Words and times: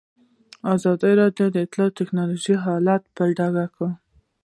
ازادي 0.75 1.11
راډیو 1.21 1.47
د 1.51 1.55
اطلاعاتی 1.65 1.97
تکنالوژي 1.99 2.55
حالت 2.65 3.03
په 3.15 3.23
ډاګه 3.37 3.65
کړی. 3.75 3.91